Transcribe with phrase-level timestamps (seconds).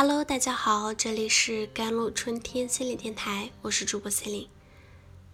[0.00, 4.50] Hello，大家好，这里是甘露春天心理电台，我是主播 c e l i n e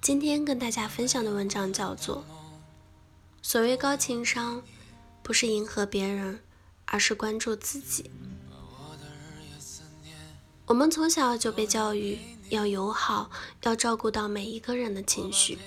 [0.01, 2.17] 今天跟大家分享的文章叫做
[3.43, 4.63] 《所谓高情商，
[5.23, 6.41] 不是迎合别人，
[6.87, 8.05] 而是关注自己》。
[10.65, 12.19] 我们从小就被教育
[12.49, 13.31] 要友好，
[13.65, 15.59] 要照顾到每一个人的情绪，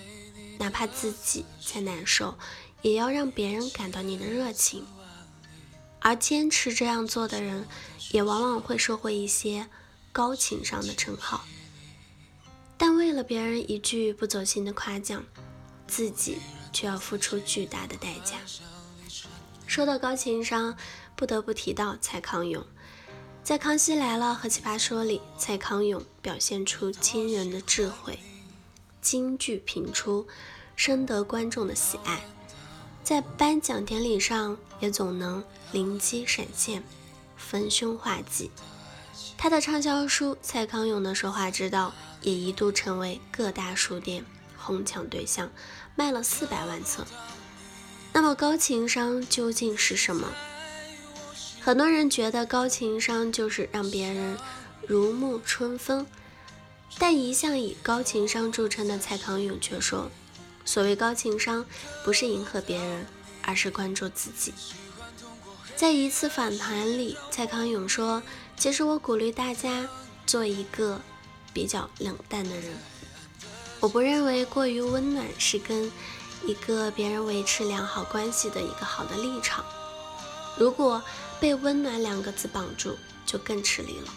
[0.57, 2.35] 哪怕自己再难受，
[2.81, 4.83] 也要让别人感到你的热情。
[6.07, 7.67] 而坚持这样做的人，
[8.11, 9.67] 也往往会收获一些
[10.13, 11.43] 高情商的称号。
[12.77, 15.21] 但为了别人一句不走心的夸奖，
[15.85, 16.37] 自己
[16.71, 18.37] 却要付出巨大的代价。
[19.65, 20.77] 说到高情商，
[21.17, 22.65] 不得不提到蔡康永。
[23.43, 28.17] 在《康熙来了》和《奇葩说》里，蔡康永表现出惊人的智慧，
[29.01, 30.25] 金句频出，
[30.77, 32.21] 深得观众的喜爱。
[33.07, 36.83] 在颁奖典礼上，也总能灵机闪现，
[37.37, 38.51] 逢凶化吉。
[39.37, 41.93] 他的畅销书《蔡康永的说话之道》
[42.27, 44.25] 也一度成为各大书店
[44.57, 45.49] 哄抢对象，
[45.95, 47.07] 卖了四百万册。
[48.11, 50.27] 那么，高情商究竟是什么？
[51.61, 54.37] 很多人觉得高情商就是让别人
[54.85, 56.05] 如沐春风，
[56.99, 60.11] 但一向以高情商著称的蔡康永却说
[60.67, 61.65] ：“所谓高情商，
[62.03, 63.07] 不是迎合别人，
[63.41, 64.53] 而是关注自己。”
[65.77, 68.21] 在一次访谈里，蔡康永说
[68.57, 69.87] ：“其实我鼓励大家
[70.25, 70.99] 做一个
[71.53, 72.77] 比较冷淡的人，
[73.79, 75.91] 我不认为过于温暖是跟
[76.45, 79.63] 一个别人维持良好关系的一个好的立场。”
[80.57, 81.01] 如果
[81.39, 84.13] 被“温暖”两个字绑住，就更吃力了。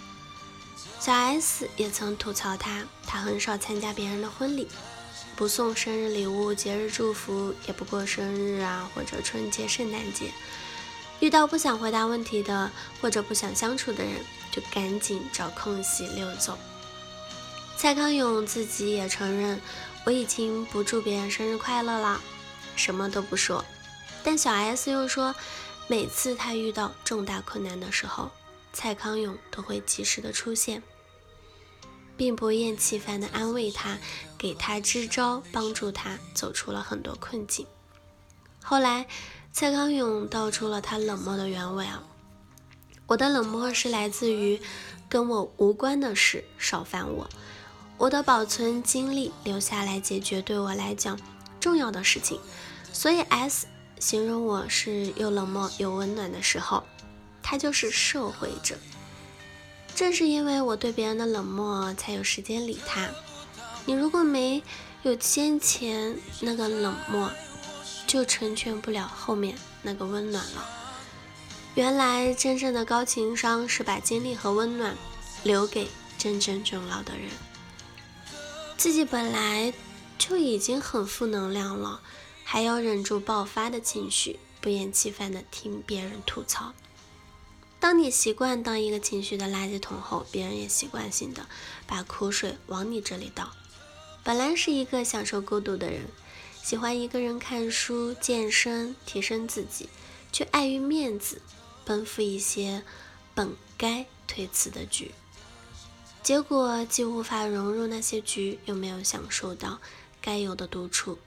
[0.98, 4.66] 小 S 也曾吐槽他，他很少参加别人的婚礼，
[5.40, 10.30] 不送生日礼物、节日祝福，也不过生日啊或者春节、圣诞节。
[11.18, 14.12] 遇到不想回答问题的或者不想相处的人，
[14.52, 16.58] 就赶紧找空隙溜走。
[17.74, 19.58] 蔡康永自己也承认，
[20.04, 22.20] 我已经不祝别人生日快乐了，
[22.76, 23.64] 什么都不说。
[24.22, 25.34] 但小 S 又说。
[25.88, 28.30] 每次他遇到重大困难的时候，
[28.74, 30.82] 蔡康永都会及时的出现，
[32.20, 33.96] 并不厌其烦的安慰他，
[34.36, 37.66] 给他支招，帮助他走出了很多困境。
[38.62, 39.06] 后来，
[39.54, 42.02] 蔡康永道出了他冷漠的原委啊，
[43.06, 44.60] 我的冷漠是来自于
[45.08, 47.26] 跟我无关的事少烦我，
[47.96, 51.18] 我的保存精力留下来解决对我来讲
[51.58, 52.38] 重要的事情，
[52.92, 53.66] 所以 S。
[53.98, 56.84] 形容我是又冷漠又温暖的时候，
[57.42, 58.76] 他就是社会者。
[60.00, 63.10] 正是因为我对别人的冷漠，才有时间理他。
[63.84, 64.62] 你如果没
[65.02, 67.30] 有先前那个冷漠，
[68.06, 70.66] 就成全不了后面那个温暖了。
[71.74, 74.96] 原来真正的高情商是把精力和温暖
[75.42, 75.86] 留给
[76.16, 77.28] 真正重要的人。
[78.78, 79.70] 自己本来
[80.16, 82.00] 就已经很负能量了。
[82.42, 86.72] 还要忍住爆发的情绪，不厌其烦地听别人吐槽。
[87.80, 91.46] 当你习惯当一个情绪的垃圾桶后，别人也习惯性的
[91.86, 93.50] 把苦水往你这里倒。
[94.22, 96.02] 本来是一个享受孤独的人，
[96.62, 99.88] 喜欢一个人看书、健身、提升自己，
[100.30, 101.40] 却碍于面子
[101.86, 102.84] 奔赴一些
[103.34, 105.14] 本该推辞的局，
[106.22, 109.80] 结果既无法融入那些局，又没有享受到
[110.20, 111.18] 该有的独处。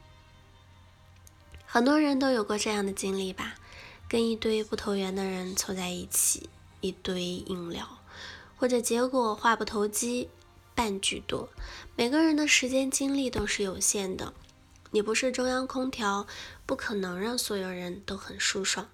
[1.66, 3.56] 很多人都有过这样的经历吧，
[4.14, 6.48] 跟一堆不投缘的人凑在一起，
[6.82, 7.98] 一堆硬聊，
[8.56, 10.30] 或者结果话不投机
[10.76, 11.50] 半句多。
[11.96, 14.36] 每个人的时间精力都是有限的，
[14.92, 16.28] 你不是中央空调，
[16.68, 18.86] 不可能让所有人都很舒爽；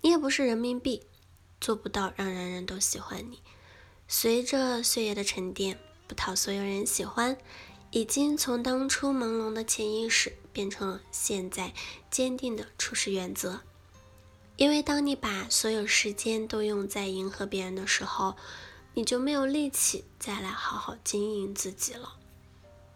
[0.00, 1.04] 你也不是人民币，
[1.60, 3.38] 做不到让人人都喜欢你。
[4.08, 7.38] 随着岁月的沉淀，不讨所有人喜欢。
[7.92, 11.72] 已经从当初朦胧的潜意识变成了现在
[12.10, 13.60] 坚定的处事原则。
[14.56, 18.36] 因为当你把所有时间都用在迎合别人的时候，
[18.94, 22.16] 你就没有力气再来好好经营自己了。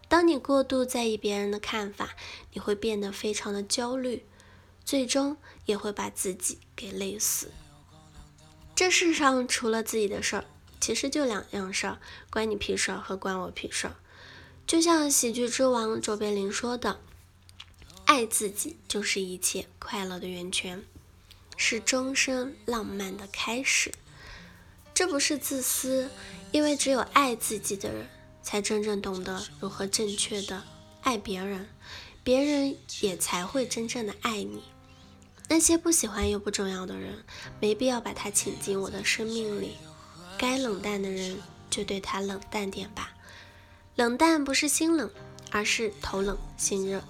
[0.08, 2.10] 当你过度在意别人的看法，
[2.52, 4.25] 你会变得非常的焦虑，
[4.84, 7.50] 最终也会把自己给累死。
[8.75, 10.44] 这世上除了自己的事儿，
[10.81, 11.99] 其实就两样事儿：
[12.31, 13.96] 关你屁事儿和关我屁事儿。
[14.64, 17.00] 就像喜剧之王卓别林说的
[18.06, 20.84] ：“爱自己就是一切快乐的源泉，
[21.58, 23.93] 是终生浪漫的开始。”
[24.94, 26.10] 这不是自私，
[26.50, 28.08] 因为只有爱自己的人，
[28.43, 30.64] 才真正懂得如何正确的
[31.02, 31.69] 爱别人，
[32.25, 34.62] 别人也才会真正的爱你。
[35.49, 37.25] 那些不喜欢又不重要的人，
[37.60, 39.76] 没必要把他请进我的生命里。
[40.37, 41.38] 该冷淡的人
[41.70, 43.12] 就对他冷淡点吧。
[43.94, 45.10] 冷淡不是心冷，
[45.50, 47.02] 而是头冷心热。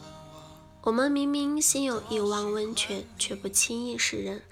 [0.83, 4.43] 我们明明心有一汪温泉，却不轻易示人，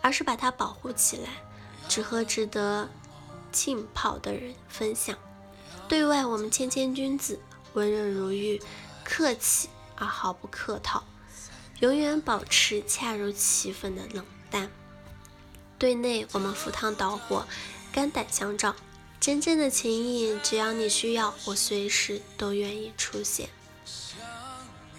[0.00, 1.28] 而是把它保护起来，
[1.88, 2.88] 只和值得
[3.52, 5.16] 浸泡的人分享。
[5.86, 7.38] 对外，我们谦谦君子，
[7.74, 8.60] 温润如玉，
[9.04, 11.04] 客气而毫不客套，
[11.80, 14.70] 永远保持恰如其分的冷淡。
[15.78, 17.46] 对内，我们赴汤蹈火，
[17.92, 18.74] 肝胆相照，
[19.20, 23.50] 真正的情谊，只要你需要，我随时都愿意出现。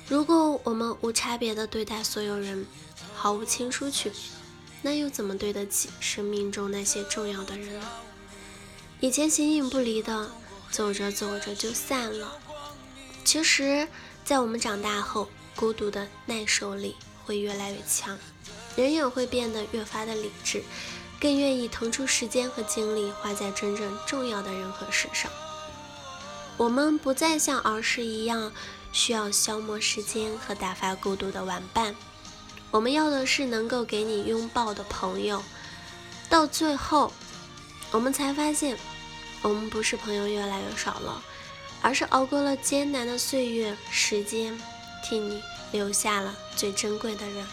[0.07, 2.65] 如果我们无差别的对待所有人，
[3.15, 4.11] 毫无亲疏去，
[4.81, 7.87] 那又怎么对得起生命中那些重要的人呢？
[8.99, 10.31] 以前形影不离的。
[10.71, 12.37] 走着走着就散了。
[13.23, 13.87] 其实，
[14.25, 18.17] 在我们长大后，孤独的耐受力会越来越强，
[18.75, 20.63] 人也会变得越发的理智，
[21.17, 25.31] 更愿意腾出时间和精力花在真正重要的人和事上。
[26.57, 28.51] 我们不再像儿时一样
[28.95, 31.93] 需要消磨时间和打发孤独的玩伴，
[32.71, 35.43] 我们要的是能够给你拥抱的朋友。
[36.29, 37.11] 到最后，
[37.91, 38.77] 我们才发现。
[39.41, 41.21] 我们不是朋友越来越少了，
[41.79, 44.59] 而是熬过了艰难的岁月，时间
[45.03, 45.39] 替你
[45.71, 47.45] 留下了最珍贵的人。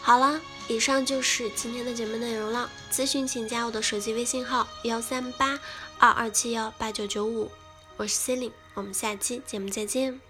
[0.00, 2.70] 好了，以上就是今天的节目内容了。
[2.92, 5.58] 咨询请加我的手机微信号幺三八
[5.98, 7.50] 二二七幺八九九五，
[7.96, 10.20] 我是 c e l i n e 我们下期节目再见。